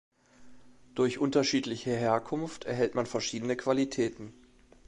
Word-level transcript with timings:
Durch 0.95 1.19
unterschiedliche 1.19 1.91
Herkunft 1.95 2.63
erhält 2.65 2.95
man 2.95 3.05
verschiedenen 3.05 3.55
Qualitäten. 3.55 4.33